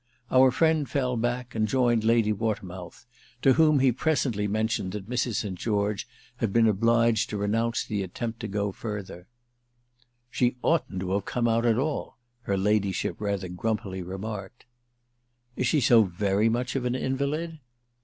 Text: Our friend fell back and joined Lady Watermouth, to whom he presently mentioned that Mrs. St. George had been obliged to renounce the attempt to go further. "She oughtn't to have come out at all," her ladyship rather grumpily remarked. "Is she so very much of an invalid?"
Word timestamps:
Our 0.31 0.49
friend 0.49 0.89
fell 0.89 1.15
back 1.15 1.53
and 1.53 1.67
joined 1.67 2.03
Lady 2.03 2.33
Watermouth, 2.33 3.05
to 3.43 3.53
whom 3.53 3.77
he 3.81 3.91
presently 3.91 4.47
mentioned 4.47 4.93
that 4.93 5.07
Mrs. 5.07 5.35
St. 5.35 5.53
George 5.53 6.07
had 6.37 6.51
been 6.51 6.65
obliged 6.67 7.29
to 7.29 7.37
renounce 7.37 7.85
the 7.85 8.01
attempt 8.01 8.39
to 8.39 8.47
go 8.47 8.71
further. 8.71 9.27
"She 10.31 10.55
oughtn't 10.63 11.01
to 11.01 11.11
have 11.11 11.25
come 11.25 11.47
out 11.47 11.67
at 11.67 11.77
all," 11.77 12.17
her 12.49 12.57
ladyship 12.57 13.17
rather 13.21 13.47
grumpily 13.47 14.01
remarked. 14.01 14.65
"Is 15.55 15.67
she 15.67 15.79
so 15.79 16.01
very 16.05 16.49
much 16.49 16.75
of 16.75 16.85
an 16.85 16.95
invalid?" 16.95 17.59